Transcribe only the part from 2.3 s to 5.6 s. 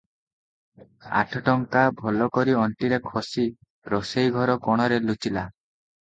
କରି ଅଣ୍ଟିରେ ଖୋଷି ରୋଷେଇ ଘର କୋଣରେ ଲୁଚିଲା।